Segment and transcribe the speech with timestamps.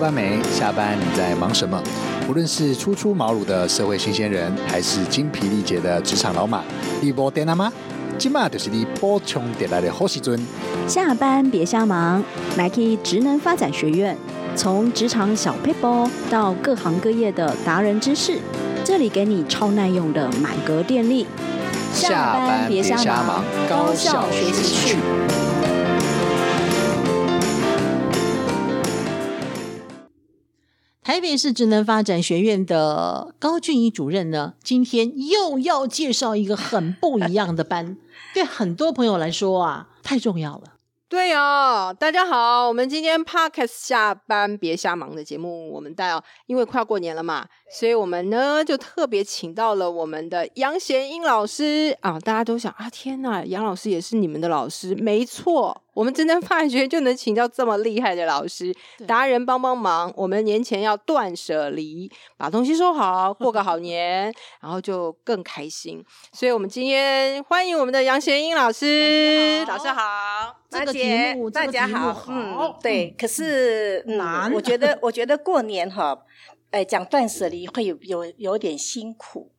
[0.00, 0.40] 班没？
[0.50, 1.80] 下班你在忙什么？
[2.26, 6.62] 无论是初出茅庐的社会新鲜人，还是精疲力竭的职场老马，
[7.02, 7.70] 你波电了吗？
[8.16, 10.38] 今嘛就是你补充点来的好时阵。
[10.86, 12.22] 下班别瞎忙，
[12.56, 14.16] 来去职能发展学院，
[14.56, 18.38] 从职场小 paper 到各行各业的达人知识，
[18.84, 21.26] 这里给你超耐用的满格电力。
[21.92, 25.49] 下班别瞎忙，高效学习去。
[31.10, 37.96] 台北市职能发展学院的高俊怡主任呢，今天又要介绍一个很不一样的班，
[38.32, 40.74] 对很多朋友来说啊，太重要了。
[41.08, 47.44] 对哦，大家好，我们今天 Podcast 下班别瞎忙的节目，我们带哦，因为快要过年了嘛，
[47.76, 55.82] 所以我们呢就特别请到了我们的杨贤英老师啊，大家都想啊，天呐，杨老师也是你们的老师，没错。
[56.00, 58.74] 我们真正发觉就能请教这么厉害的老师
[59.06, 60.10] 达人帮帮忙。
[60.16, 66.02] 我们年前要断舍离，把东西收好，过个好年，然后就更开心。
[66.32, 69.62] 所以，我们今天欢迎我们的杨贤英老师。
[69.68, 72.24] 老师好，这个题目大家好。
[72.28, 73.14] 嗯，对。
[73.18, 76.18] 可是难，我觉得， 我觉得过年哈，
[76.70, 79.52] 哎，讲断舍离会有有有点辛苦。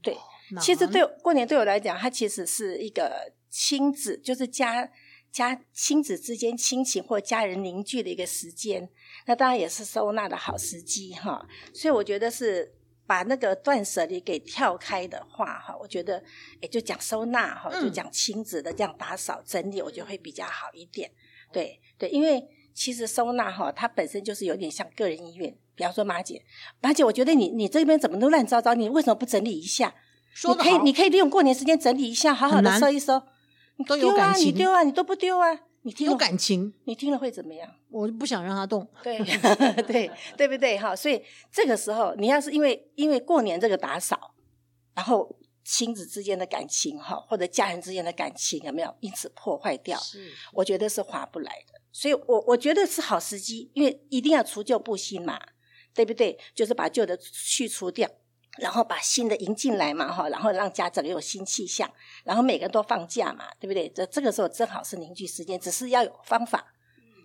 [0.00, 0.16] 对，
[0.60, 4.88] 其实对过年对我来讲，它其实是一个亲子，就是家。
[5.30, 8.88] 家亲子之间亲情或家人凝聚的一个时间，
[9.26, 11.46] 那当然也是收纳的好时机哈。
[11.72, 12.74] 所以我觉得是
[13.06, 16.22] 把那个断舍离给跳开的话哈，我觉得
[16.60, 21.10] 也就讲收纳哈，就讲亲子的这样打扫整理，我觉得会比较好一点。
[21.52, 25.56] 对对，因为其实收纳哈，它本身就是有点像个人医院。
[25.74, 26.44] 比方说马姐，
[26.80, 29.94] 马姐，我觉得你你这边怎么都乱糟糟，你为什么不整理一下？
[30.34, 33.22] 说可以，你可以利用过年时间整理一下，好好的收一收。
[33.78, 35.58] 你都有感情，你丢啊，你都不丢啊？
[35.82, 37.72] 你听有感情，你听了会怎么样？
[37.88, 38.86] 我不想让他动。
[39.02, 39.18] 对
[39.86, 40.76] 对对不对？
[40.76, 44.34] 哈，所以这个时候，你要是因为因为过年这个打扫，
[44.94, 49.98] 然后亲子之间的感情哈，或者家人之间的感情有没有因此破坏掉？
[50.00, 51.80] 是，我觉得是划不来的。
[51.92, 55.40] 所以我我觉得是好时机，因为一定要除旧布新嘛，
[55.94, 56.38] 对不对？
[56.54, 58.10] 就是把旧的去除掉。
[58.60, 61.90] 然后把新的迎进来嘛，哈，然后让家整个有新气象，
[62.24, 63.88] 然后每个人都放假嘛，对不对？
[63.88, 66.72] 这这个时候正好是凝聚时间，只是要有方法。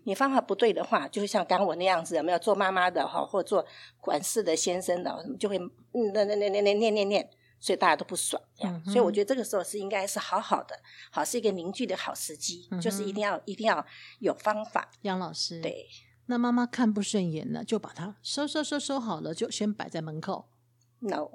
[0.05, 3.66] 你方法不对的话，就像刚我那样子，有没有做妈妈的哈，或做
[4.01, 8.41] 管事的先生的，就会嗯，那那那那那念念念，所以大家都不爽。
[8.83, 10.77] 所以我觉得这个时候是应该是好好的，
[11.09, 13.85] 好是一个凝聚的好时机，就是一定要一定要
[14.19, 14.91] 有方法。
[15.03, 15.88] 杨老师，对，
[16.25, 20.50] 那妈妈看不顺眼了，就把它收收收收好了，就先摆在门口。
[21.03, 21.29] no，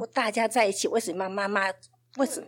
[0.00, 1.72] 我大家在一起，为什么妈妈？
[2.18, 2.46] 为什么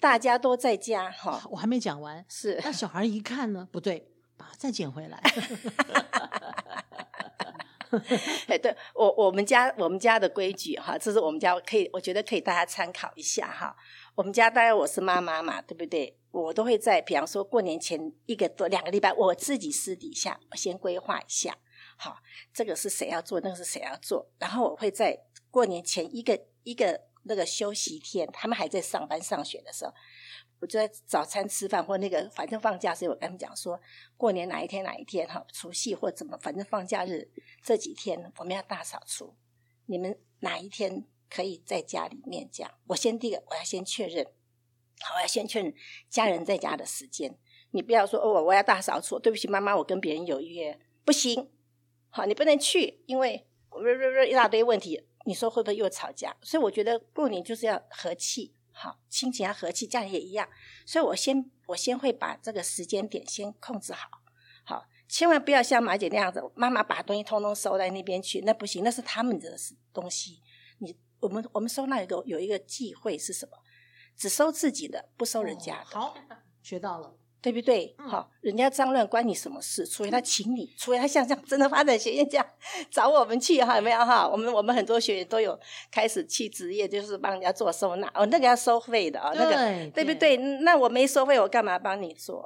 [0.00, 1.10] 大家都在家？
[1.10, 2.24] 哈， 我还没讲完。
[2.28, 5.20] 是那小孩一看呢，不对，把再捡回来。
[8.48, 13.76] 哎，对我我们家我们家的规矩哈，这是我们家可以，我觉得可以大家参考一下哈。
[14.16, 16.18] 我们家当然我是妈妈嘛，对不对？
[16.30, 21.56] 我都会在，比方说过年前一个多两个礼拜，我自己私底下先规划一下。
[21.96, 22.16] 好，
[22.52, 25.16] 这个是谁要做，那个是谁要做，然后我会在。
[25.54, 29.94] 过年前一个一个那个休息天，他们还在上班上学的时候，
[30.58, 33.80] 我就在早餐吃饭或那个反正放假时，我跟他们讲说，
[34.16, 37.30] 过年哪一天哪一天哈，除夕或怎么，反正放假日
[37.62, 39.36] 这几天我们要大扫除，
[39.86, 42.68] 你们哪一天可以在家里面讲？
[42.88, 44.26] 我先第一个我要先确认，
[45.02, 45.72] 好，我要先确认
[46.10, 47.38] 家人在家的时间。
[47.70, 51.48] 你不要说哦，我要大扫除，对不起妈妈，我跟别人有约，不行，
[52.10, 53.46] 好，你不能去，因为
[54.28, 55.06] 一大堆问题。
[55.24, 56.36] 你说会不会又吵架？
[56.42, 60.48] 所以我觉得过年就是要和气，好，亲情要和气，家人也一样。
[60.86, 64.08] 所以我先我先会把这个时间点先控制好，
[64.64, 69.56] 好，千万不要像马姐那样子，妈妈把东西通通收在那边去，那不行，那是他们的
[69.92, 70.42] 东西。
[70.78, 73.58] 你我们我们收纳一个有一个忌讳是什么？
[74.16, 75.84] 只收自己的，不收人家的。
[75.86, 76.14] 好，
[76.62, 77.16] 学到了。
[77.44, 77.94] 对不对？
[77.98, 79.84] 好，人家脏乱关你什么事？
[79.84, 82.46] 除非他请你，除非他像这样真的发展学院这样
[82.90, 84.26] 找我们去哈，有没有哈？
[84.26, 85.58] 我们我们很多学员都有
[85.90, 90.38] 开始去职业，就是帮人家做收纳哦，那个要收费的哦，那个对不对？
[90.38, 92.42] 那我没收费，我干嘛帮你做？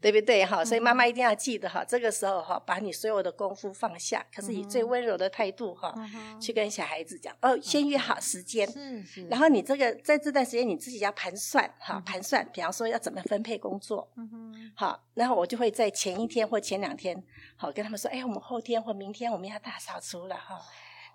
[0.00, 0.44] 对不对？
[0.44, 5.92] 哈，所以妈妈一定要记得哈，这个时候哈，把你所有的功夫放下，可是以最温柔的态度哈，
[6.40, 9.26] 去跟小孩子讲哦，先约好时间，是是。
[9.26, 14.72] 然后你这个在这段时间你自己要盘算哈，盘算，比方说要怎么分配工作，嗯哼。
[14.76, 17.20] 好，然后我就会在前一天或前两天，
[17.56, 20.60] 好跟他们说，哎，我们后天或明天我们要大扫除了哈，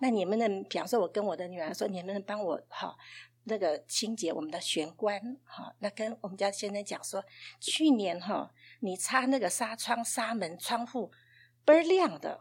[0.01, 2.95] 那你们能，比方说我跟我的女儿说，你们能帮我哈。
[3.45, 7.21] 那个清洁我们的玄关，哈，那跟我们家先生讲说，
[7.59, 8.49] 去年哈，
[8.83, 11.09] 你擦那个纱窗、纱门、窗户
[11.63, 12.37] 倍儿亮的，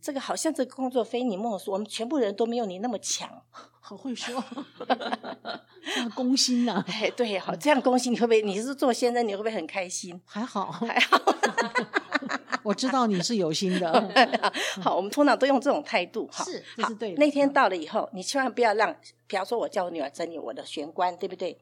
[0.00, 3.28] 这个好像这个工作非你莫属，我们全部人都没有你那么强。
[3.78, 4.42] 好会说，
[5.84, 8.42] 这样攻心呐、哎，对，好，这样恭喜你会不会？
[8.42, 10.18] 你是做先生，你会不会很开心？
[10.24, 11.20] 还好，还好，
[12.64, 14.10] 我知道你是有心的，
[14.82, 16.26] 好，我们通常都用这种态度。
[16.32, 17.16] 好，是这是对的。
[17.18, 18.94] 那天到了以后，你千万不要让，
[19.26, 21.58] 比方说我叫我女儿整理我的玄关，对不对？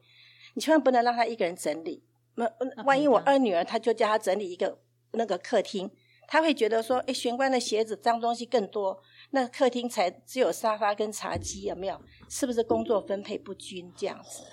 [0.53, 2.03] 你千万不能让她一个人整理。
[2.37, 4.79] 那那万一我二女儿，她就叫她整理一个
[5.11, 5.91] 那个客厅，
[6.27, 9.01] 她会觉得说，哎，玄关的鞋子脏东西更多，
[9.31, 12.01] 那客厅才只有沙发跟茶几，有没有？
[12.29, 14.43] 是不是工作分配不均这样子？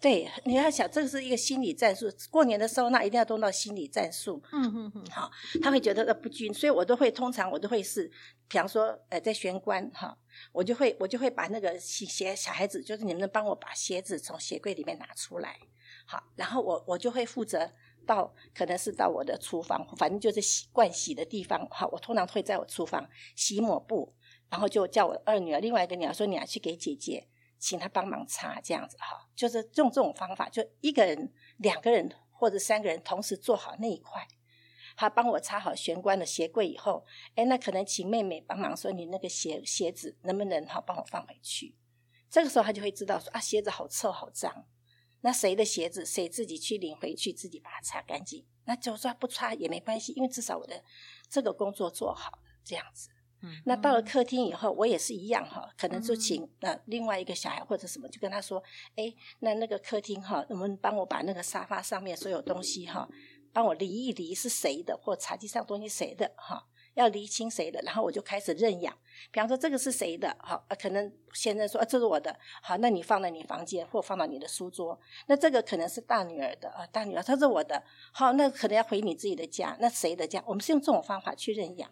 [0.00, 2.10] 对，你要想，这个是一个心理战术。
[2.28, 4.42] 过年的时候，那一定要动到心理战术。
[4.50, 5.30] 嗯嗯嗯，好
[5.62, 8.10] 他会觉得呃不均，所以我都会通常我都会是，
[8.48, 10.18] 比方说呃在玄关哈，
[10.50, 15.56] 我就会我就会把那个鞋鞋小孩子，就是你们能帮我把鞋子从鞋柜里面拿出来，
[16.06, 17.70] 好，然后我我就会负责
[18.06, 24.14] 到可能是到我的厨房，反正就是洗惯洗的地方，好，我通常会在我厨房洗抹布，
[24.48, 27.28] 然后就叫我二女儿另外一个女儿说你要去给姐姐。
[27.58, 34.26] 请她帮忙擦，这样子哈，就是用这种方法，就一个人、两个人或者三个人同时做好那一块。
[34.96, 37.06] 他帮我擦好玄关的鞋柜以后，
[37.36, 41.76] 哎，那可能请妹妹帮忙说，你那个鞋鞋子能不能好帮我放回去？
[42.28, 44.66] 这个时候他就会知道说啊，鞋子好臭好脏，
[45.22, 48.44] 那谁的鞋子谁自己去领回去，自己把它擦干净。
[48.64, 50.84] 那就算不擦也没关系，因为至少我的
[51.28, 53.08] 这个工作做好了，这样子。
[53.44, 58.62] 嗯那到了客厅以后，我也是一样哈，可能就请呃另外一个小孩或者什么，就跟他说，
[58.94, 63.08] 哎，那那个客厅哈，我们帮我把那个沙发上面所有东西哈，
[63.52, 68.96] 帮我理一理是谁的，或茶几上东西谁的哈，要厘清谁的，然后我就开始认养。
[69.30, 74.98] 比方说这个是谁的，好，呃可能先生说、啊、这是我的，好，那你放在你房间或放到你的书桌。
[75.26, 80.42] 那这个可能是大女儿的啊，大女儿她是我的，好，那可能要回你自己的家，那谁的家？
[80.46, 81.90] 我们是用这种方法去认养。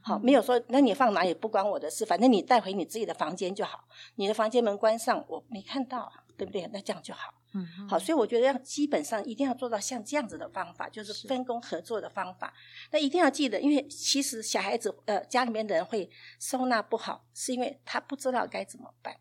[0.00, 3.84] 好，没有说那你放哪里不关我的事，反正你带回你自己的房间就好。
[4.14, 6.68] 你的房间门关上，我没看到啊，对不对？
[6.72, 7.34] 那这样就好。
[7.54, 12.52] 嗯好，所以我觉得要基本上一定要做到像这样子的方法，就是分工合作的方法。
[12.90, 19.16] 那一定要记得，因为其实小孩子呃家里面的人会收纳不好，是因为他不知道该怎么办。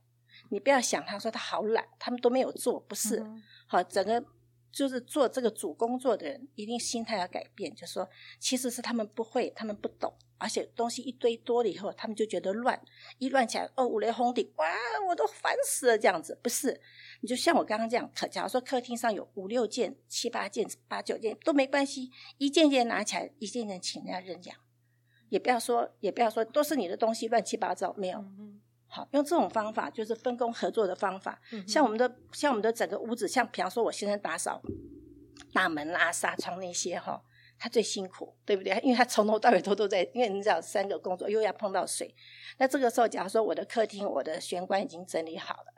[0.50, 3.20] 你不要想他说他好懒，他们都没有做，不是。
[3.20, 4.24] 嗯好，整个
[4.72, 12.82] 就是做这个主工作的人，一定心态要改变，就是说其实是他们不会，他们不懂，而且东西一堆多了以后，他们就觉得乱，
[13.20, 14.66] 一乱起来，哦，五雷轰顶，哇，
[15.08, 16.82] 我都烦死了，这样子不是？
[17.22, 22.10] 你就像我刚刚这样，可假如说客厅上有五六件、七八件、八九件都没关系，
[22.40, 24.58] 一件件拿起来，一件件请人家认养，
[25.30, 28.18] 也不要说，也不要说都是你的东西乱七八糟，没有。
[28.18, 28.60] 嗯
[28.94, 31.40] 好，用这种方法就是分工合作的方法。
[31.52, 34.62] 嗯像我们的像我们的整个屋子，像比方说我先生打扫
[35.54, 37.24] 大门啦、纱窗那些哈，
[37.62, 38.76] 他最辛苦，对不对？
[38.82, 42.16] 因为他从头到尾都都在，因为你知道三个工作又要碰到水，
[42.58, 45.74] 那这个时候假如说我的客厅、我的玄关已经整理好了，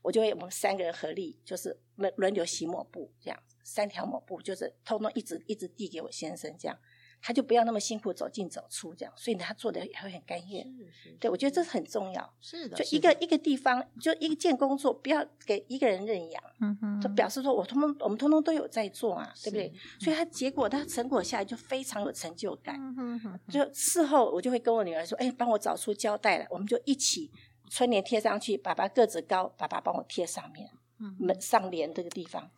[0.00, 6.78] 我就会我们三个人合力，就是轮轮流洗抹布这样，三条抹布就是通通一直一直递给我先生这样。
[7.26, 10.62] 他就不要那么辛苦走进走出这样，所以他做的也会很甘愿。
[10.76, 12.34] 是是对，我觉得这是很重要。
[12.38, 19.72] 是的，就一个一个地方，就一件工作，不要给一个人认养，嗯哼就表示说我通通我们通通都有在做啊，对不对？
[19.98, 22.76] 所以他结果他成果下来就非常有成就感。
[22.98, 27.30] 嗯哼就事后我就会跟我女儿说：“哎，帮我找出胶带来，我们就一起
[27.70, 30.68] 春联贴上去，爸爸个子高，爸爸帮我贴上面
[31.00, 32.50] 嗯门上联这个地方。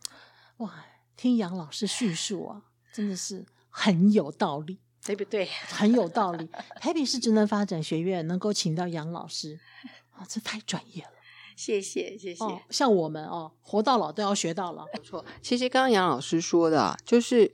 [0.57, 3.45] 哇，听杨老师叙述啊，真的是
[3.77, 4.79] 很有道理。
[5.05, 5.47] 对不对？
[5.69, 6.49] 很有道理。
[6.81, 9.57] 台北市职能发展学院能够请到杨老师
[10.11, 11.11] 啊，这太专业了。
[11.55, 12.43] 谢谢，谢谢。
[12.43, 17.49] 哦，像我们哦，活到老都要学到老，没错，其实刚刚杨老师说的、啊，就是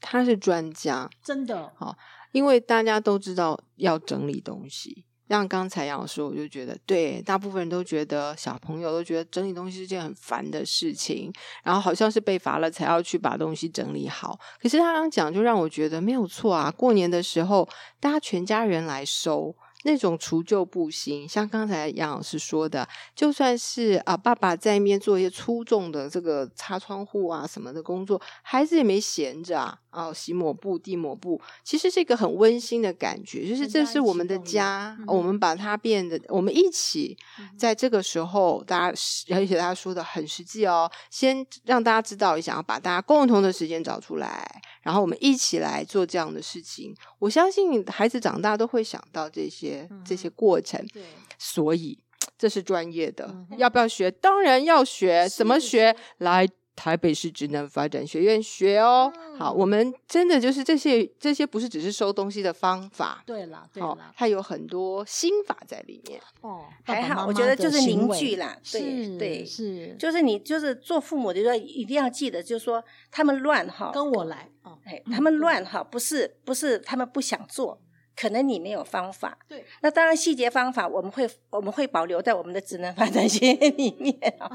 [0.00, 1.70] 他是专家，真的。
[1.76, 1.94] 好
[2.32, 5.04] 因为大家都知道要整理东西。
[5.28, 11.32] 像刚才杨老师，我就觉得，对，大部分人都觉得，小朋友都觉得整理东西是件很烦的事情，
[11.62, 14.38] 然后好像是被罚了才要去把东西整理好。
[14.60, 16.70] 可是他刚讲，就让我觉得没有错啊。
[16.70, 17.68] 过年的时候，
[18.00, 19.54] 大家全家人来收。
[19.84, 37.16] 那种除旧布新，像刚才杨老师说的，就算是啊，爸爸在那边做一些粗重的这个擦窗户啊什么的工作，孩子也没闲着啊，哦，洗抹布、地抹布，其实是一个很温馨的感觉，就是这是我们的家，嗯我们把它变得，我们一起
[37.56, 38.98] 在这个时候，大家
[39.34, 46.94] 而且大家说的很实际哦，先让大家知道一下，把大家共同的时间找出来，然后我们一起来做这样的事情。
[47.18, 49.67] 我相信孩子长大都会想到这些、
[50.04, 51.02] 这些过程，对，
[51.38, 51.98] 所以
[52.36, 54.10] 这是专业的，嗯要不要学？
[54.10, 55.94] 当然要学，怎么学？
[56.18, 59.12] 来台北市职能发展学院学哦。
[59.36, 66.20] 好，我们真的就是这些这些不是只是收东西的方法，对了，对好了，，它有很多心法在里面。
[66.40, 77.80] 哦，还好，我觉得就是凝聚啦，对是对，是，就是你就是做父母的，说一定要记得，就是说他们乱哈，跟我来哦，哎，嗯他们乱哈，不是不是他们不想做，
[78.18, 79.38] 可能你没有方法。
[79.48, 84.50] 对，那当然细节方法我们会我们会保留在我们的职能发展学院里面啊。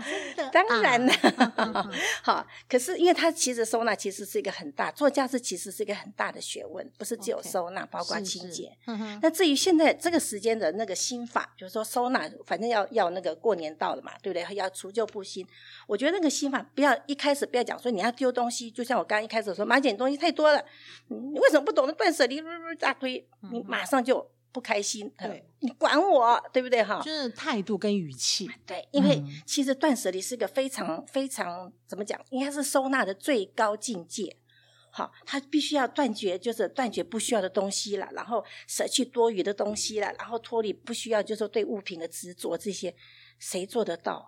[0.51, 1.13] 当然了
[2.21, 8.75] 好，可是因为它其实收纳其实是一个很大，做家事其实是一个很大的学问，不是只有收纳，包括清洁。
[8.85, 14.55] 嗯哼那至于现在这个时间的那个心法，就是说收纳，反正要要那个过年到了嘛，对不对？
[14.55, 15.47] 要除旧布新。
[15.87, 20.59] 我觉得那个心法不要一开始不要讲说你要丢东西，就像我刚刚一开始说，马姐你东西太多了，
[21.09, 22.43] 嗯你为什么不懂得断舍离？
[22.79, 25.09] 大堆，你嗯马上就不开心。
[25.17, 26.99] 呃对，你管我，对不对哈？
[27.01, 34.35] 就是态度跟语气，对，因为嗯其实断舍离是一个非常非常怎么讲，应该是收纳的最高境界。
[34.95, 42.95] 好，他必须要断绝，就是断绝不需要的东西了，然后舍去多余的东西了，然后脱离不需要，就是说对物品的执着，这些
[43.39, 44.23] 谁做得到？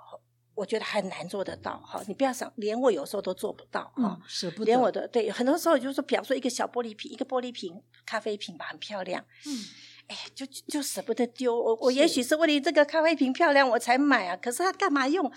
[0.56, 1.78] 我觉得很难做得到。
[1.86, 3.84] 哈，你不要想，连我有时候都做不到。
[3.96, 9.60] 哈、嗯，舍不得，连我的对，很多时候就是说，比方说一个小玻璃瓶，一个玻璃瓶咖啡瓶吧，很漂亮，嗯，
[10.08, 11.56] 哎，就就就舍不得丢。
[11.56, 15.32] 我我也许是为了这个咖啡瓶漂亮我才买啊，可是它干嘛用？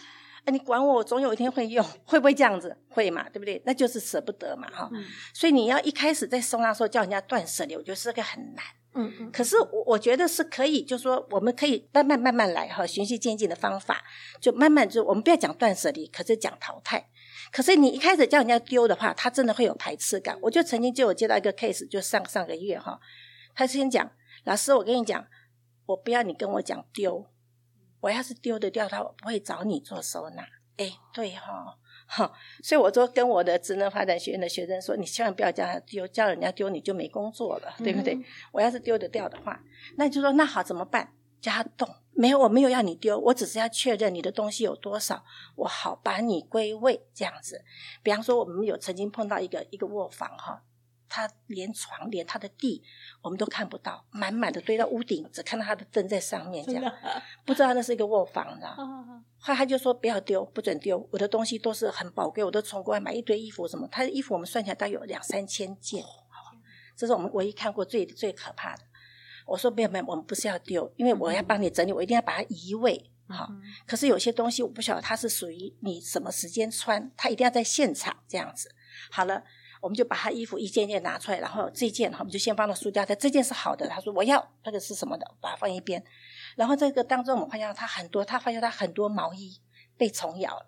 [0.45, 2.75] 哎，你管我，我总有一天会用，会不会这样子？
[2.89, 3.61] 会嘛，对不对？
[3.67, 4.89] 那就是舍不得嘛，哈。
[4.93, 8.65] 嗯所以你要一开始在收纳的时候叫人家断舍离，我觉得是个很难。
[8.99, 14.03] 嗯，可是我我觉得是可以，就是说我们可以慢慢慢慢来哈，循序渐进的方法，
[14.41, 17.09] 就慢慢就我们不要讲断舍离，可是讲淘汰。
[17.53, 20.37] 可是你一开始叫人家丢的话，他真的会有排斥感。
[20.43, 22.99] 我就曾经就有接到一个 case，就上上个月哈，
[23.55, 24.11] 他先讲
[24.45, 25.27] 老师，我跟你讲，
[25.87, 27.25] 我不要你跟我讲丢，
[28.01, 30.43] 我要是丢的掉它，我不会找你做收纳。
[30.77, 31.79] 哎，对哈、
[32.09, 38.15] 哈，所以我就跟我的职能发展学院的学生说，你千万不要叫他丢，叫人家丢你就没工作了，对不对？
[38.15, 39.61] 嗯我要是丢得掉的话，
[39.97, 41.13] 那你就说那好怎么办？
[41.41, 45.23] 叫他动，没有，我没有要你丢，我只是要确认你的东西有多少，
[45.55, 47.63] 我好把你归位这样子。
[48.03, 50.65] 比方说，我们有曾经碰到一个一个卧房哈，
[51.09, 52.83] 他连床连他的地
[53.23, 56.93] 我们都看不到，满满的堆到屋顶，只看到他的灯在上面这样，
[57.45, 58.71] 不知道那是一个卧房，你知道。
[58.71, 66.05] 啊后来他就说不要丢，不准丢，我的东西都是很宝贵，我都从国外买一堆衣服什么，他的衣服我们算起来大概有两三千件，
[66.97, 68.83] 这是我们唯一看过最最可怕的。
[69.47, 73.11] 我说没有没有，我们不是要丢，因为我要帮你整理，我一定要把它移位。
[73.29, 78.75] 好，嗯可是有些东西我不晓得它是属于你什么时间穿，它一定要在现场这样子。
[79.11, 79.45] 好了，
[79.81, 86.03] 我们就把他衣服一件件拿出来，然后这件我们就先放到书架，在这件是好的，他说我要那个是什么的，把它放一边。
[86.57, 89.61] 然后这个当中我们发现他很多，他发现他很多毛衣
[89.97, 90.67] 被虫咬了。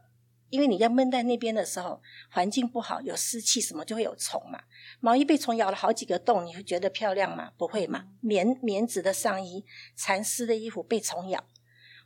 [0.49, 4.61] 因为你在闷在那边的时候，环境不好，有湿气什么就会有虫嘛。
[4.99, 7.53] 毛衣被虫咬了好几个洞，你会觉得漂亮吗？
[7.57, 8.07] 不会嘛。
[8.21, 9.65] 棉棉质的上衣、
[9.95, 11.45] 蚕丝的衣服被虫咬，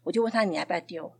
[0.02, 1.11] 我就问他你要不要丢？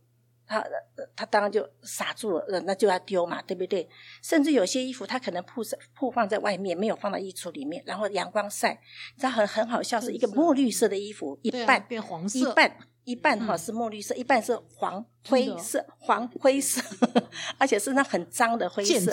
[0.47, 3.87] 他呃他当然就傻住了，呃那就要丢嘛，对不对？
[4.21, 8.79] 甚至有些衣服他可能铺在铺放在外面，没有放到衣橱里面，然后阳光晒，
[9.15, 16.81] 你知道很很好笑，是一个墨绿色的衣服，一半、变黄色一，半一半哈嗯是墨绿色，一半是黄灰色，黄灰色，
[17.59, 19.11] 而且是那很脏的灰色。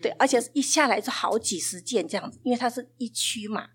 [0.00, 3.68] 对，而且是一下来就好几十件这样子，因为它是一区嘛，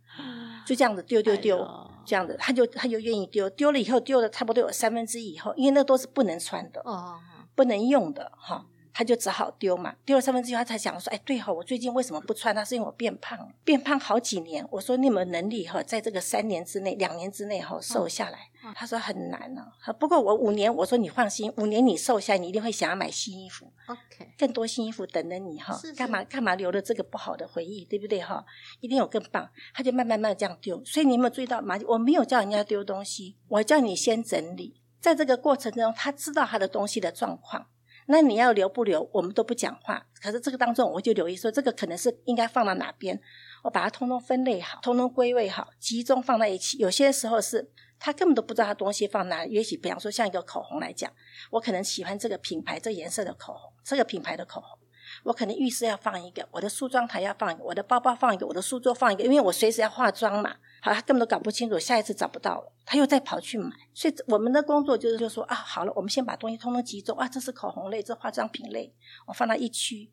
[0.72, 7.20] 就这样子丢丢丢，哎这样子他就他就愿意丢，丢了以后丢了差不多有三分之一以后，因为那都是不能穿的，哦，
[7.54, 8.66] 不能用的哈。
[9.02, 12.54] 他就只好丢嘛，丢了三分之一，他才想说，哎，对哈、我最近为什么不穿？
[12.54, 14.64] 那是因为我变胖了，变胖好几年。
[14.70, 18.38] 我说你有没有能力哈，在这个三年之内、两年之内哈瘦下来？
[18.64, 19.92] 嗯他说很难呢、啊。
[19.94, 23.66] 不过我五年，我说你放心，五年你瘦下来，你一定会想要买新衣服。
[23.88, 28.46] OK，更多新衣服等着你哈是是，干嘛干嘛留了这个不好的回忆，对不对哈？
[28.82, 30.80] 一定有更棒，他就慢慢慢这样丢。
[30.86, 34.80] 所以你有没有注意到，马我没有叫人家丢东西，我叫你先整理。
[35.00, 37.66] 在这个过程中，他知道他的东西的状况，
[38.12, 40.06] 那你要留不留，我们都不讲话。
[40.22, 43.20] 可是这个当中，我就留意说，这个可能是应该放到哪边，
[43.64, 46.78] 我把它通通分类好，通通归位好，集中放在一起。
[46.78, 49.54] 有些时候是他根本都不知道他东西放哪里。
[49.54, 51.12] 也许比方说像一个口红来讲，
[51.52, 54.78] 我可能喜欢这个品牌、这颜色的口红，这个品牌的口红。
[55.24, 60.56] 我可能浴室要放一个，我的梳妆台要放一个，我的包包放一个，我的书桌放一个，因为我随时要化妆嘛。
[60.84, 63.70] 好，他根本都搞不清楚，下一次找不到了，他又再跑去买。
[63.94, 68.92] 所以我们的工作就是就说啊，好了，我们先把东西通通集中啊，这是口红类，这化妆品类，
[69.28, 70.12] 我放到一区，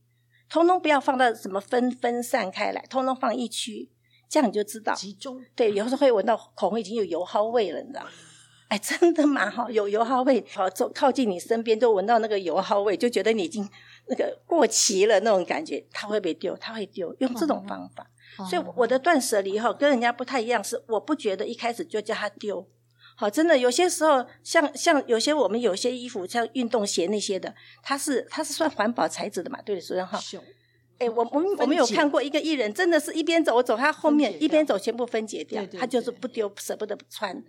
[0.51, 3.91] 通通不要放到什么分分散开来，通通放一区，
[4.29, 4.95] 这样你就知道。
[4.95, 8.11] 集中，对，有时候会闻到口红已经有油耗味了，你知道吗？
[8.69, 9.49] 哎，真的吗？
[9.49, 13.67] 哈，有油耗味，好，走靠近你身边就闻到那个油耗味，就觉得你已经
[14.09, 16.57] 那个过期了那种感觉，他会不会丢？
[16.57, 18.11] 他会丢，用这种方法。
[18.49, 22.67] 所以我的断舍离哈跟人家不太一样，是我不觉得一开始就叫他丢。
[23.17, 29.61] 好，真的有些时候，像像有些我们有些衣服，像运动鞋那些的，它是它是算环保材质的嘛？
[29.63, 30.21] 对，主任哈。
[30.99, 37.43] 哎，我我们我们有看过一个艺人，真的是一边走我走他后面，一边走全部分解掉，他就是不丢，舍不得穿。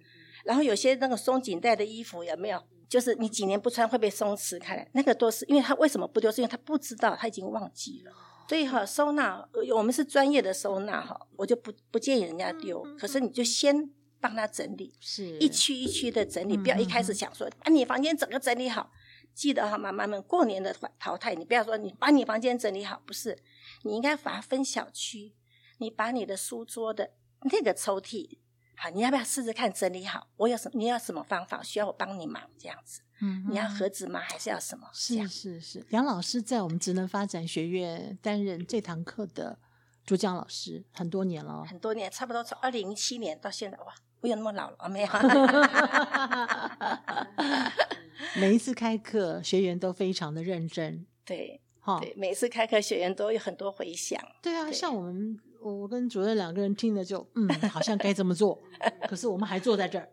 [0.44, 2.63] 然后有些那个松紧带的衣服有没有？
[2.89, 6.31] 就是你几年不穿会被松弛开来，那个都是因为他为什么不丢？
[6.31, 8.12] 是因为他不知道，他已经忘记了。
[8.48, 12.81] 所以哈，收纳我们是专业的收纳哈，我就不不建议人家丢。
[12.98, 18.91] 可是你就先帮他整理，是一区一区的整理，不要一开始想说把你房间整个整理好。
[19.36, 23.38] 记得哈，妈妈们过年的淘汰，你不要说你把你房间整理好，不是，
[23.84, 25.36] 你应该把它分小区。
[25.81, 27.12] 你把你的书桌的
[27.43, 28.38] 那个抽屉，
[28.81, 30.29] 好，你要不要试试看整理好？
[30.38, 31.62] 我有什你要什么方法？
[31.62, 33.01] 需要我帮你忙这样子？
[33.19, 34.21] 嗯，你要盒子吗？
[34.21, 34.88] 还是要什么？
[34.93, 39.59] 是是是，杨老师在我们职能发展学院担任这堂课的
[40.05, 45.09] 主讲老师很多年了，很多年，差不多从二零一七年到现在，哇，我有那么老了没有？
[48.39, 58.62] 每一次开课，学员都非常的认真，对，哈，对，每次开课，学员都有很多回响，对啊，像我们，我跟主任两个人听了就，嗯，好像该这么做，
[59.08, 60.10] 可是我们还坐在这儿，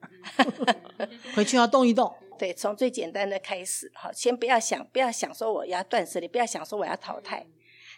[1.34, 2.12] 回去要动一动。
[2.38, 7.46] 对，从最简单的开始，好，先不要想，不要想说我要断舍离，不要想说我要淘汰，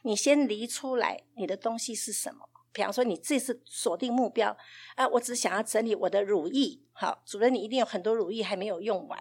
[0.03, 2.49] 你先离出来，你的东西是什么？
[2.71, 4.57] 比方说，你这次锁定目标，
[4.95, 9.19] 啊，我只想要整理我的乳液，好，主任，你一定有很多乳液还没有用完，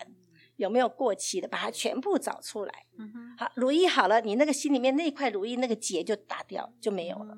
[0.57, 1.47] 有没有过期的？
[1.47, 2.85] 把它全部找出来。
[2.99, 7.35] 嗯哼，好，乳液好了，你那个心里面那块乳液那个结就打掉，就没有了。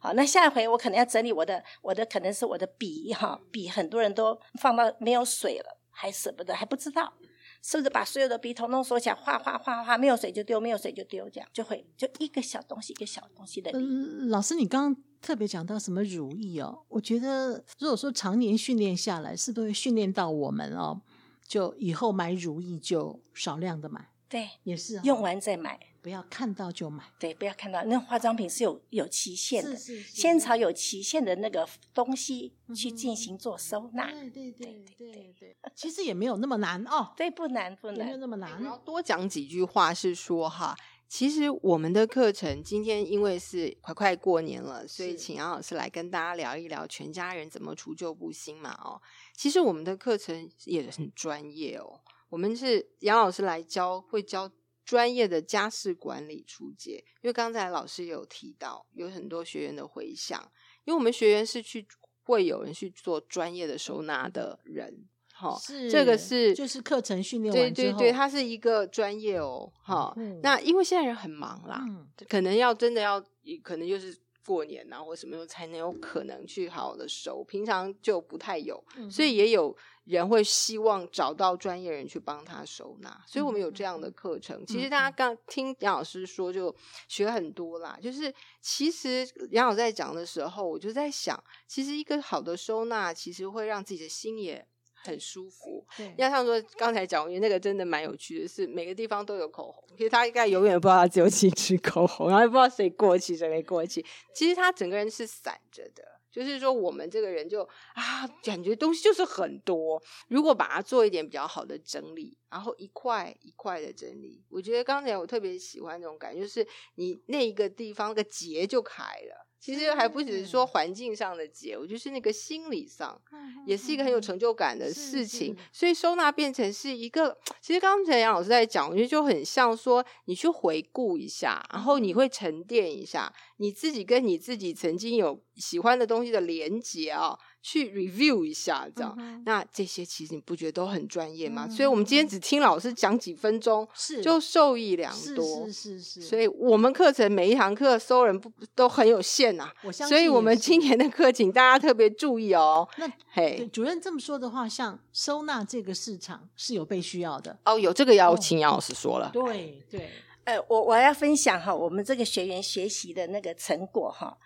[0.00, 5.76] 好，那下一回我可能要整理我的，我的可能是我的笔哈，笔很多人都放到没有水了。
[5.92, 7.12] 还舍不得，还不知道，
[7.60, 13.70] 是不是把所有的笔统统收起来，画画画画，没有水就丢，没有水就丢，这样就会就一个小东西，一个小东西的。
[13.74, 16.86] 嗯，老师，你刚刚特别讲到什么如意哦？
[16.88, 21.02] 我觉得如果说常年训练下来，是不是会训练到我们哦？
[21.46, 25.78] 就以后买如意就少量的买，对，也是用完再买。
[26.02, 34.10] 不要看到就买，对，不要看到那化妆品是有有期限的，是是先朝有期限的那个东西去进行做收纳。
[34.10, 38.50] 对对对对对，其实也没有那么难哦，对，不难不难，没有那么难。
[38.60, 40.74] 我要多讲几句话是说哈，
[41.06, 49.00] 其实我们的课程今天因为是快快过年了，所以请杨老师来跟大家聊一聊全家人怎么除旧布新嘛哦。
[49.34, 54.50] 其实我们的课程也很专业哦，我们是杨老师来教，会教。
[54.90, 60.36] 专业的家事管理出街，因为刚才老师有提到，有很多学员的回想，
[60.84, 61.86] 因为我们学员是去
[62.24, 71.86] 会有人去做专业的收纳的人，哈，是这个是就是课程训练完对对对，它是一个专业哦，哈，那因为现在人很忙啦，
[72.28, 73.24] 可能要真的要，
[73.62, 74.18] 可能就是
[74.50, 79.76] 过年啊或什么时候才能有可能去好好的收，平常就不太有，所以也有。
[80.06, 84.66] 人会希望找到专业人去帮他收纳，所以我们有这样的课程。
[84.66, 86.74] 其实大家刚听杨老师说，就
[87.06, 87.96] 学很多啦。
[88.02, 94.66] 就是其实杨老师在讲的时候，我就在想，其实一个好的收纳，其实会让自己的心也
[95.02, 95.84] 很舒服。
[95.96, 99.84] 对，要像说刚才讲，我觉得那个真的蛮有趣的，是每个地方都有口红。
[99.96, 104.04] 其实他应该永远不知道他只有几支口红，然后也不知道谁过期谁没过期。
[104.34, 106.04] 其实他整个人是散着的。
[106.30, 110.00] 就是说，我们这个人就啊，感觉东西就是很多。
[110.28, 119.48] 如果把它做一点比较好的整理，然后一块一块的整理，我觉得刚才我特别喜欢那种感觉，就是你那一个地方个结就开了。
[119.60, 123.20] 其实还不只是说环境上的解，我就是那个心理上，
[123.66, 125.54] 也是一个很有成就感的事情。
[125.70, 137.38] 所以收纳变成是一个，其实刚才杨老师在讲，我觉得就很像说，你去回顾一下，然后你会沉淀一下你自己跟你自己曾经有喜欢的东西的连接啊。
[137.62, 141.68] 去 review 一下，这样，那这些其实你不觉得都很专业吗？
[141.68, 146.22] 所以，我们今天只听老师讲几分钟，是就受益良多，是是是。
[146.22, 150.16] 所以我们课程每一堂课收人不都很有限呐，我相信。
[150.16, 152.88] 所以我们今年的课，请大家特别注意哦。
[152.96, 157.78] 那嘿，主任这么说的话，像收纳这个市场是有被需要的哦。
[157.78, 160.08] 有这个要请，杨老师说了，对对。
[160.44, 164.38] 呃，我我要分享哈，我们这个学员学习的那个成果哈。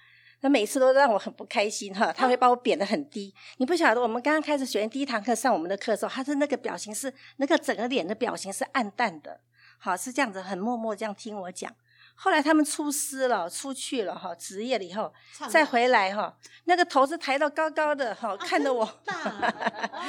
[0.44, 3.34] 他每次都让我很不开心哈，他会把我贬得很低。
[3.56, 9.40] 你不晓得，我们刚刚开始学第一堂课上我们的课的时候，他是那个表情是那个整个脸的表情是暗淡的，
[9.78, 11.74] 好是这样子，很默默这样听我讲。
[12.14, 20.04] 后来他们出师了，出去了哈，职业了以后，唱再回来哈，那个头是抬到高高的哈，看着我， 大，啊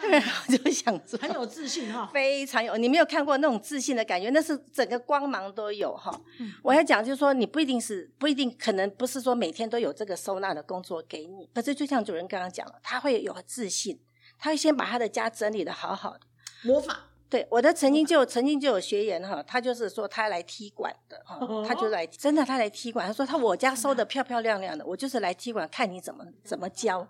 [0.00, 2.08] 我就想说，很有自信哈。
[2.12, 6.10] 非常有，你没有看过那种自信的感觉，那是整个光芒都有哈。
[6.38, 14.00] 嗯我要讲就是说，你不一定是不一定，可能不是说每天都有这个收纳的工作给你，可是就像主人刚刚讲了，他会有自信，
[14.38, 16.20] 他会先把他的家整理的好好的。
[16.62, 27.06] 魔法对，我的曾经就曾经就有学员哈，他就是说他来踢馆的哈，他就来真的他来踢馆，他说他我家收的漂漂亮亮的，我就是来踢馆看你怎么怎么教。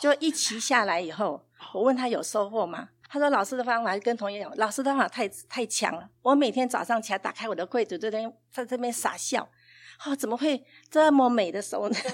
[0.00, 1.40] 就一期下来以后，
[1.72, 2.88] 我问他有收获吗？
[3.08, 9.48] 他说老师的方法跟同学讲，老师的方法太太强了，我每天早上起来打开我的柜子，就在那边在这边傻笑，
[10.04, 11.96] 哦，怎么会这么美的手呢？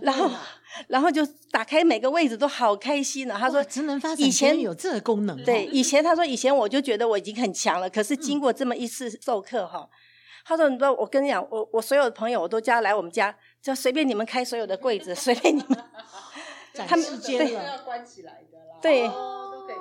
[0.00, 0.30] 然后，
[0.88, 3.36] 然后就打开每个位置都好开心呢。
[3.38, 9.88] 他说职能发展以前有这个功能哦，对，以前他说以前我就觉得我已经很强了，可是经过这么一次授课哈，
[10.44, 15.78] 他说你知道我跟你讲，我我所有的朋友我都叫他来我们家，就随便你们开所有的柜子，随便你们。
[16.74, 19.18] 展他们示间对了，关起来的啦对都可以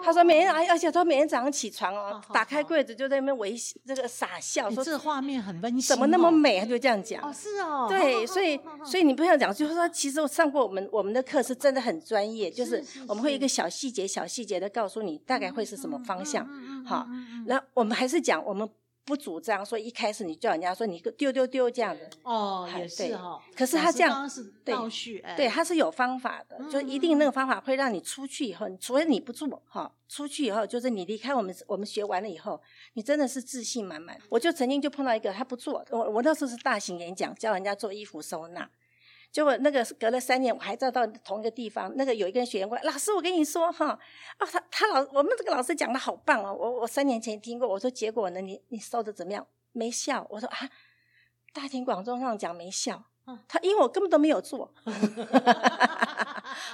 [0.04, 6.30] 他说每天而而且他每天早上起床哦打开柜子就在那边微笑这个傻笑，说这画面很温馨，怎么那么？
[6.30, 7.24] 美，他就这样讲。
[7.24, 16.46] 哦，是哦，对，所以 所以你不要讲，就是说，其实我上过我们我们的课是真的很专业，就是是我们会一个小细节、小细节的告诉你大概会是什么方向。
[16.50, 17.08] 嗯好，
[17.46, 18.68] 那我们还是讲，我们
[19.06, 23.42] 不主张说一开始你叫人家说你丢丢丢这样的，哦，也对是哈。
[23.56, 32.62] 可是他这样是对倒叙，哎对，他是有方法的，就一定那个方法会让你出去以后，除非你不做哈，出去以后就是你离开我们，我们学完了以后，
[32.94, 34.18] 你真的是自信满满。
[34.30, 38.70] 我就曾经就碰到一个他不做，我我那时候是大型演讲，教人家做衣服收纳。
[39.34, 44.00] 结果那个隔了三年，我还再到同一个地方，那个有一个人学员过来，老师，我跟你说哈，
[44.40, 49.46] 哦，他他老我们这个老师讲的好棒哦，我我三年前听过，我说结果呢，你你收的怎么样？
[49.72, 50.70] 没效，我说啊，
[51.52, 53.06] 大庭广众上讲没效，
[53.48, 54.72] 他因为我根本都没有做，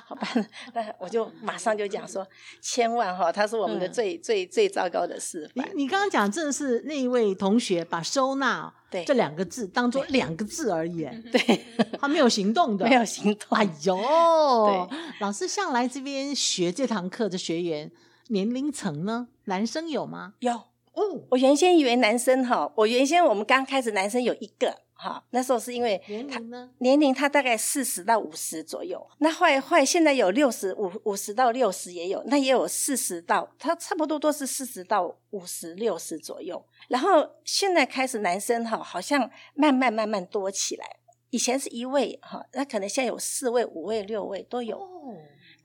[0.06, 0.28] 好吧，
[0.73, 2.28] 那我就马上就讲说，
[2.62, 5.71] 千万哈，他是我们的嗯最、最最糟糕的示你范。
[5.75, 11.65] 你刚刚讲，真的是那一位同学把收纳对这两个字当做两个字而已，哎对，
[11.99, 13.58] 他没有行动的，没有行动。
[13.58, 17.91] 哎呦，对，老师向来这边学这堂课的学员
[18.30, 20.34] 年龄层呢，男生有吗？
[20.39, 26.69] 有，哦，我原先以为男生哈，我原先我们刚开始男生有一个哈，那时候是因为年龄呢？
[26.79, 36.62] 年龄他大概四十到五十左右，那后来后来现在有六十五五十到六十也有，那也有四十到，他差不多都是四十到五十六十左右。
[36.89, 40.85] 然后现在开始男生哈，好像慢慢慢慢多起来，
[41.29, 44.77] 以前是一位哈，那可能现在有四位、五位、六位都有。
[44.77, 45.15] 哦，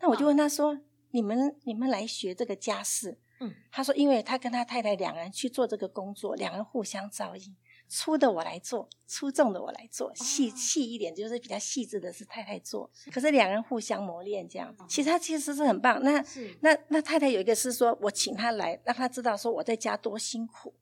[0.01, 0.79] 那我就问他说
[1.11, 7.57] ：“你们你们来学这个家事？”嗯，他说：“因为他跟他太太两人去做这个工作，两人互相照应。”
[7.89, 12.91] 粗的我来做，粗重的我来做，细细一点就是比较细致的是太太做。
[13.13, 16.03] 可是两人互相磨练这样子，其实他其实是很棒。
[16.03, 16.25] 那
[16.61, 20.75] 那那太太有一个是说我请他来，让他知道说我在家多辛苦，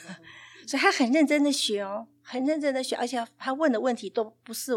[0.66, 4.72] 所以他很认真的学哦，很认真的学，而且他问的问题都不是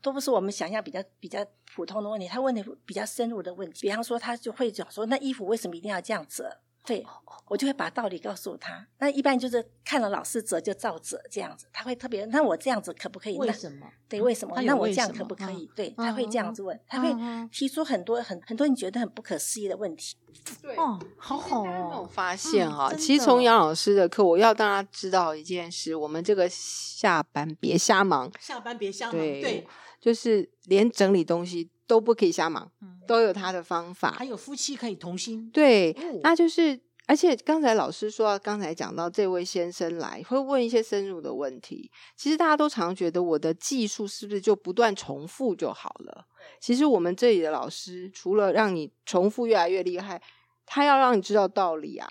[0.00, 3.82] 都不是我们想象比较比较普通的问题，他问的比较深入的问题。
[3.82, 6.60] 比方说，他就会讲说，那衣服为什么一定要这样折？
[6.84, 7.06] 对
[7.48, 8.86] 我就会把道理告诉他。
[8.98, 13.36] 那一般就是看了老师折就照折这样子，他会特别那我这样子可不可以？
[13.38, 13.86] 那为什么？
[14.08, 14.60] 对，为什么？
[14.62, 15.66] 那我这样可不可以？
[15.66, 17.14] 嗯对，他会这样子问，他会
[17.50, 20.16] 提出很多很很多你觉得很不可思议的问题。
[20.62, 29.66] 对哦，好好我哦，发现哈、嗯其实从杨老师的课，我要大家知道一件事：我们这个下班别瞎忙，下班别瞎忙，对对，
[30.00, 34.24] 就是连整理东西都不可以瞎忙，嗯都有他的方法还。
[34.24, 41.90] 有夫妻可以同心，对，哦那就是，而且刚才老师说，刚才讲到这位先生来会问一些深入的问题。
[42.16, 46.24] 其实大家都常觉得我的技术是不是就不断重复就好了？
[46.58, 50.22] 其实我们这里的老师，除了让你重复越来越厉害，
[50.64, 52.08] 他要让你知道道理啊。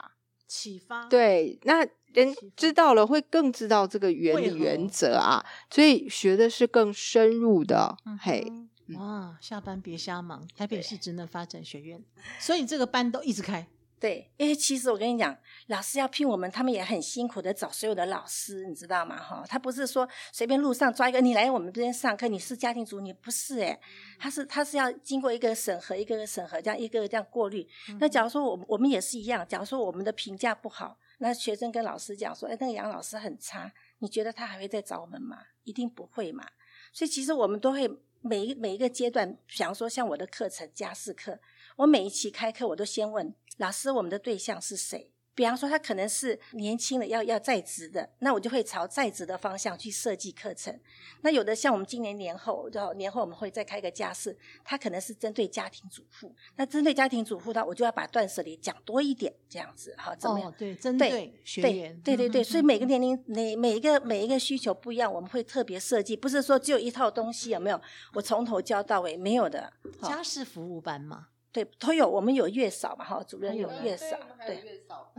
[0.48, 7.96] 启发，对，那人知道了，会更知道这个原理原则啊，所以学的是更深入的。
[8.06, 8.46] 嗯嘿，
[8.96, 12.04] 哼哇，下班别瞎忙，台北市职能发展学院，
[12.40, 13.68] 所以这个班都一直开，
[14.00, 19.16] 对，因为其实我跟你讲，老师要聘我们，他们也很辛苦的找所有的老师，你知道吗？
[19.22, 23.80] 哈，他不是说随便路上抓一个你来我们这边上课，你是家庭主你，不是诶，
[24.18, 27.68] 他是他是要经过一个审核，一个个审核，这样一个个这样过滤。
[28.00, 35.38] 那假如说我们我们也是一样，假如说我们的评价不好，那学生跟老师讲说，哎，那个杨老师很差，你觉得他还会再找我们吗？
[35.64, 36.44] 一定不会嘛。
[36.92, 37.88] 所以其实我们都会
[38.22, 41.40] 每一每一个阶段，比方说像我的课程家事课，
[41.78, 45.12] 我每一期开课我都先问老师，我们的对象是谁？
[45.34, 50.78] 比方说，他可能是年轻的，要要在职的，那我就会朝在职的方向去设计课程。
[51.22, 56.36] 那有的像我们今年年后，就年后我们会再开一个家事，他可能是针对家庭主妇。
[56.58, 60.50] 那针对家庭主妇的，我就要把断舍离讲多一点，这样子哈，怎么样？
[60.50, 67.82] 哦，对，针对对学员，对对 对，嗯所以每个年龄每每一个每一个需求不一样，我们会特别设计，不是说只有一套东西有没有？
[68.14, 69.72] 我从头教到尾没有的。
[70.02, 74.64] 哦家事服务班嘛，对，都有，我们有月嫂嘛，哈，主任有月嫂，对，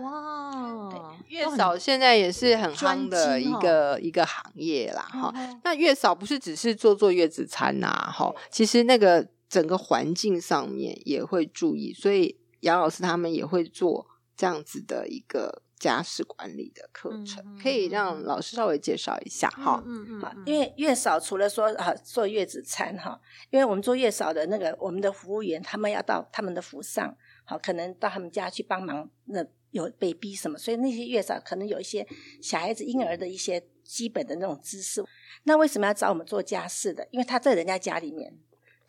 [0.03, 19.83] 哇，月都很嫂现在也是很夯的一个一个行业啦，哈、嗯那月嫂不是只是做做月子餐呐、哈，其实那个整个环境上面也会注意，所以杨老师他们也会做这样子的一个家事管理的课程，可以让老师稍微介绍一下哈。
[19.85, 27.13] 嗯嗯嗯，因为月嫂除了说啊做月子餐哈，因为我们做月嫂的那个我们的服务员，他们要到他们的府上，
[27.45, 32.07] 好，可能到他们家去帮忙，那有 baby 什么，所以那些月嫂可能有一些
[32.41, 35.05] 小孩子婴儿的一些基本的那种知识。
[35.43, 37.09] 那为什么要找我们做家事的？
[37.11, 38.33] 因为他在人家家里面。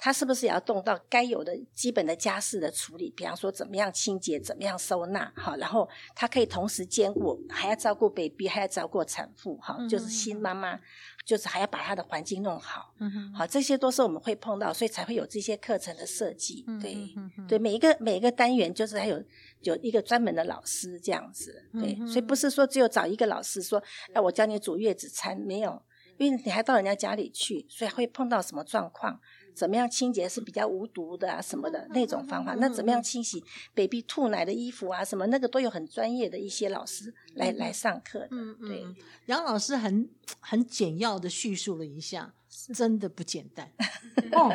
[0.03, 3.09] 他是不是也要动到该有的基本的家事的处理？
[3.15, 10.77] 比方说怎么样清洁，怎么样收纳，好，然后他可以同时兼顾，还要照顾 baby，还要照顾产妇，哈，就是新妈妈，
[11.25, 16.65] 就是还要把她的环境弄好，嗯哼好，这些都是我们会碰到，所以才会有这些课程的设计。
[16.67, 19.23] 嗯对、嗯嗯对，每一个每一个单元就是还有
[19.61, 21.63] 有一个专门的老师这样子。
[21.71, 23.81] 对，嗯所以不是说只有找一个老师说，
[24.13, 25.81] 哎、我教你煮月子餐，没有，
[26.17, 29.19] 因为你还到人家家里去，所以会碰到什么状况。
[29.55, 32.55] 怎么样清洁是比较无毒的啊，什么的那种方法？
[32.55, 33.43] 那怎么样清洗
[33.75, 38.29] baby 吐奶的衣服啊，什么那个都有很专业的一些老师来来上课的。
[38.31, 38.95] 嗯嗯，对嗯
[39.27, 42.33] 杨老师很很简要的叙述了一下，
[42.73, 43.71] 真的不简单
[44.33, 44.51] 哦，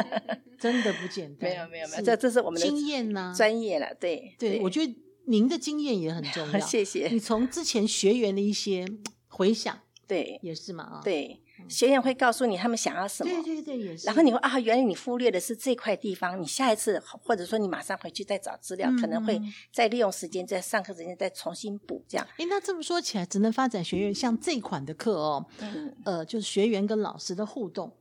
[0.59, 1.49] 真的不简单。
[1.49, 3.95] 没有没有没有，这这是我们的经验呢，专业了。
[4.01, 4.93] 对对，我觉得
[5.27, 6.59] 您的经验也很重要。
[6.67, 8.85] 谢谢你从之前学员的一些
[9.29, 13.33] 回想对也是嘛啊，对，学员会告诉你他们想要什么。
[13.33, 14.07] 对对对，也是。
[14.07, 19.41] 然后你会啊，原来你忽略的是这块地方，你下一次或者说你马上回去再找资料，可能会
[19.73, 22.27] 再利用时间在上课时间再重新补这样。
[22.37, 27.93] 诶，那这么说起来，职能发展学院像这款的课哦，嗯，呃，就是学员跟老师的互动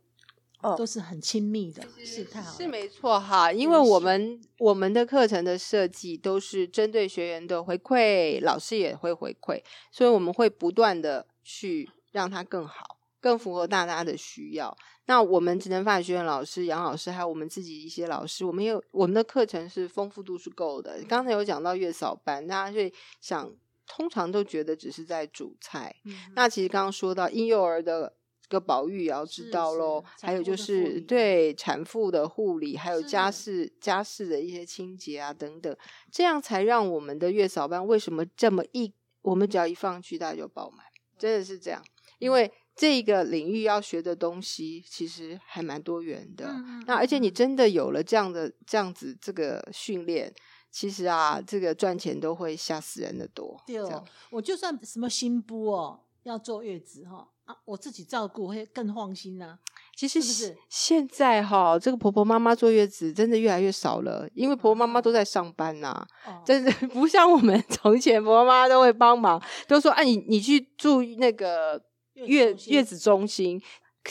[0.62, 2.58] 哦都是很亲密的，是太好了。
[2.58, 14.76] 是没错哈，因为我们我们的课程的设计都是针对学员的回馈，老师也会回馈，所以我们会不断的去让它更好，更符合大家的需要。
[15.06, 21.02] 那我们职能发展学院老师杨老师还有我们自己一些老师，我们有我们的课程是丰富度是够的。
[21.08, 23.50] 刚才有讲到月嫂班，大家会想，
[23.88, 35.74] 通常都觉得只是在煮菜，嗯那其实刚刚说到婴幼儿的这个保育也要知道喽，是还有就是对产妇的护理，还有家是事家事的一些清洁啊等等，
[36.12, 40.86] 这样才让我们的月嫂班为什么这么一，我们只要一放去大家就爆满，
[41.18, 41.82] 真的是这样，
[42.20, 46.46] 因为这个领域要学的东西其实还蛮多元的。
[46.48, 50.32] 嗯那而且你真的有了这样的这样子这个训练，
[50.72, 53.60] 其实啊，这个赚钱都会吓死人的多。
[53.66, 59.58] 对哦，我就算什么新妇哦，要坐月子哈啊，我自己照顾会更放心呐。
[59.96, 71.82] 其实是现在哈，这个婆婆妈妈坐月子真的越来越少了，因为婆婆妈妈都在上班呐、哦，真的 不像我们从前婆婆妈妈都会帮忙，都说啊你你去住那个
[72.26, 73.62] 月月子中心，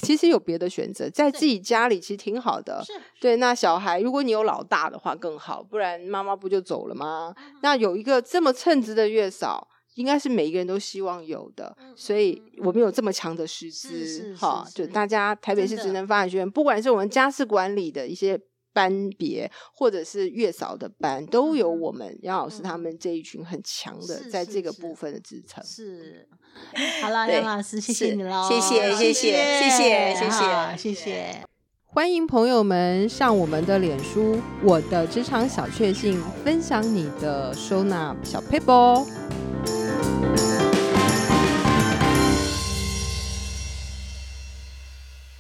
[0.02, 2.82] 其实有别的选择，在自己家里其实挺好的。
[2.84, 7.34] 是对，那小孩如果你有老大的话更好，不然妈妈不就走了吗？
[7.62, 18.40] 那有一个这么称职的月嫂，应该是每一个人都希望有的，嗯所以嗯我们有这么强的师资，哈，就大家台北市职能发展学院，不管是我们家事管理的一些。
[18.76, 25.64] 班别或者是月嫂的班，都有嗯我们杨老师他嗯们这一群很强的，在这个部分的支撑。
[25.64, 26.28] 是，
[27.02, 31.40] 好了，林老师，谢谢你了，谢谢，谢谢，谢谢，谢谢，谢谢。
[31.84, 39.06] 欢迎朋友们上我们的脸书，我的职场小确幸，分享你的收纳小 paper。